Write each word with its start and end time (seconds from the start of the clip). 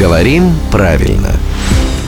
Говорим 0.00 0.54
правильно. 0.72 1.28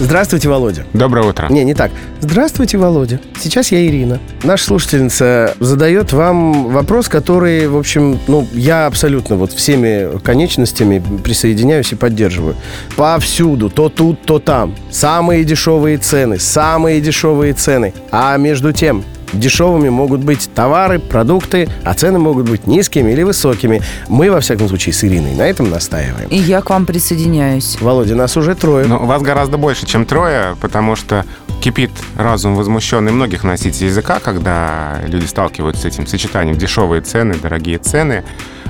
Здравствуйте, 0.00 0.48
Володя. 0.48 0.86
Доброе 0.94 1.28
утро. 1.28 1.48
Не, 1.50 1.62
не 1.62 1.74
так. 1.74 1.90
Здравствуйте, 2.20 2.78
Володя. 2.78 3.20
Сейчас 3.38 3.70
я 3.70 3.86
Ирина. 3.86 4.18
Наша 4.44 4.64
слушательница 4.64 5.54
задает 5.60 6.14
вам 6.14 6.68
вопрос, 6.70 7.08
который, 7.08 7.68
в 7.68 7.76
общем, 7.76 8.18
ну, 8.28 8.48
я 8.54 8.86
абсолютно 8.86 9.36
вот 9.36 9.52
всеми 9.52 10.18
конечностями 10.20 11.02
присоединяюсь 11.22 11.92
и 11.92 11.94
поддерживаю. 11.94 12.56
Повсюду, 12.96 13.68
то 13.68 13.90
тут, 13.90 14.22
то 14.22 14.38
там. 14.38 14.74
Самые 14.90 15.44
дешевые 15.44 15.98
цены, 15.98 16.38
самые 16.38 16.98
дешевые 17.02 17.52
цены. 17.52 17.92
А 18.10 18.38
между 18.38 18.72
тем, 18.72 19.04
Дешевыми 19.32 19.88
могут 19.88 20.20
быть 20.20 20.50
товары, 20.54 20.98
продукты, 20.98 21.68
а 21.84 21.94
цены 21.94 22.18
могут 22.18 22.48
быть 22.48 22.66
низкими 22.66 23.12
или 23.12 23.22
высокими. 23.22 23.82
Мы, 24.08 24.30
во 24.30 24.40
всяком 24.40 24.68
случае, 24.68 24.92
с 24.92 25.04
Ириной 25.04 25.34
на 25.34 25.42
этом 25.42 25.70
настаиваем. 25.70 26.28
И 26.28 26.36
я 26.36 26.60
к 26.60 26.70
вам 26.70 26.86
присоединяюсь. 26.86 27.78
Володя, 27.80 28.14
нас 28.14 28.36
уже 28.36 28.54
трое. 28.54 28.86
Но 28.86 28.98
вас 28.98 29.22
гораздо 29.22 29.56
больше, 29.56 29.86
чем 29.86 30.04
трое, 30.04 30.56
потому 30.60 30.96
что 30.96 31.24
кипит 31.62 31.92
разум 32.16 32.56
возмущенный 32.56 33.12
многих 33.12 33.44
носителей 33.44 33.88
языка, 33.88 34.18
когда 34.18 34.98
люди 35.06 35.26
сталкиваются 35.26 35.82
с 35.82 35.84
этим 35.86 36.06
сочетанием 36.06 36.58
дешевые 36.58 37.02
цены, 37.02 37.34
дорогие 37.40 37.78
цены. 37.78 38.24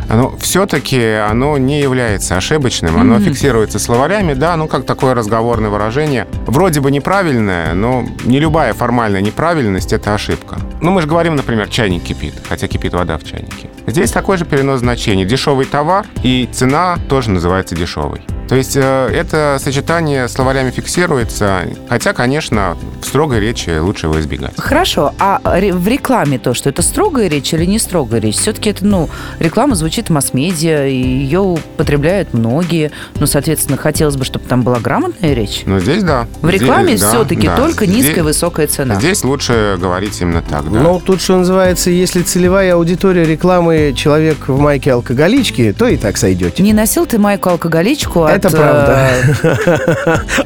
Но 0.09 0.37
все-таки 0.39 1.01
оно 1.01 1.59
не 1.59 1.81
является 1.81 2.37
ошибочным, 2.37 2.99
оно 2.99 3.17
mm-hmm. 3.17 3.25
фиксируется 3.25 3.79
словарями, 3.79 4.35
да, 4.35 4.57
ну 4.57 4.69
как 4.69 4.85
такое 4.87 5.15
разговорное 5.15 5.71
выражение. 5.71 6.27
Вроде 6.47 6.81
бы 6.81 6.91
неправильное, 6.91 7.75
но 7.75 8.05
не 8.25 8.39
любая 8.41 8.75
формальная 8.75 9.21
неправильность– 9.21 9.93
это 9.95 10.15
ошибка. 10.15 10.59
Ну 10.81 10.91
мы 10.91 11.03
же 11.03 11.07
говорим, 11.07 11.37
например, 11.37 11.69
чайник 11.69 12.05
кипит, 12.05 12.35
хотя 12.49 12.69
кипит 12.69 12.95
вода 12.95 13.19
в 13.19 13.25
чайнике. 13.25 13.69
Здесь 13.87 14.11
такой 14.11 14.37
же 14.37 14.45
перенос 14.45 14.81
значений. 14.81 15.25
Дешевый 15.25 15.67
товар 15.67 16.07
и 16.23 16.49
цена 16.53 16.99
тоже 17.09 17.31
называется 17.31 17.75
дешевой. 17.75 18.23
То 18.49 18.57
есть 18.57 18.77
э, 18.77 19.09
это 19.13 19.59
сочетание 19.61 20.29
словарями 20.29 20.71
фиксируется, 20.71 21.63
хотя, 21.89 22.13
конечно, 22.13 22.77
в 23.01 23.07
строгой 23.07 23.41
речи 23.41 23.79
лучше 23.79 24.07
его 24.07 24.21
избегать. 24.21 24.53
Хорошо, 24.59 25.15
а 25.19 25.41
в 25.43 25.89
рекламе 25.89 26.39
то, 26.39 26.53
что 26.55 26.69
это 26.69 26.83
строгая 26.83 27.29
речь 27.29 27.53
или 27.55 27.65
не 27.65 27.79
строгая 27.79 28.21
речь? 28.21 28.37
Все-таки 28.37 28.71
это, 28.71 28.85
ну, 28.85 29.09
реклама 29.39 29.75
звучит 29.75 30.09
в 30.09 30.13
масс-медиа, 30.13 30.87
ее 30.87 31.41
употребляют 31.41 32.35
многие. 32.35 32.91
Ну, 33.15 33.27
соответственно, 33.27 33.77
хотелось 33.77 34.17
бы, 34.17 34.25
чтобы 34.25 34.47
там 34.47 34.63
была 34.63 34.81
грамотная 34.81 35.35
речь. 35.35 35.63
Ну, 35.65 35.81
здесь 35.81 36.03
да. 36.03 36.27
В 36.43 36.51
рекламе 36.51 36.97
здесь, 36.97 37.09
все-таки 37.09 37.47
да, 37.47 37.57
только 37.57 37.87
здесь, 37.87 38.05
низкая 38.05 38.25
высокая 38.25 38.67
цена. 38.67 38.97
Здесь 38.97 39.25
лучше 39.25 39.77
говорить 39.81 40.21
именно 40.21 40.43
так, 40.43 40.71
да. 40.71 40.81
Ну, 40.81 41.01
тут, 41.01 41.21
что 41.21 41.39
называется, 41.39 41.91
если 41.91 42.23
целевая 42.23 42.75
аудитория 42.75 43.25
рекламы 43.25 43.95
человек 43.97 44.49
в 44.49 44.59
майке 44.59 44.93
алкоголички, 44.93 45.75
то 45.77 45.87
и 45.87 45.97
так 45.97 46.17
сойдете. 46.17 46.63
Не 46.63 46.73
носил 46.73 47.07
ты 47.07 47.19
майку 47.19 47.51
алкоголичку 47.51 48.25
от... 48.25 48.32
Это 48.37 48.51
правда. 48.51 49.09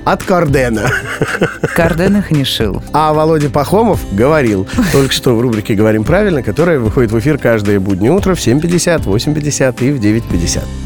От 0.05 0.23
Кардена. 0.25 0.91
Карден 1.75 2.19
их 2.19 2.31
не 2.31 2.45
шил. 2.45 2.83
А 2.93 3.13
Володя 3.13 3.51
Пахомов 3.51 4.01
говорил 4.13 4.67
только 4.93 5.13
что 5.13 5.37
в 5.37 5.41
рубрике 5.41 5.75
«Говорим 5.75 6.05
правильно», 6.05 6.43
которая 6.43 6.79
выходит 6.79 7.13
в 7.13 7.19
эфир 7.19 7.39
каждое 7.39 7.81
буднее 7.81 8.13
утро 8.13 8.35
в 8.35 8.39
7.50, 8.39 9.05
8.50 9.05 9.85
и 9.85 9.93
в 9.93 10.01
9.50. 10.01 10.86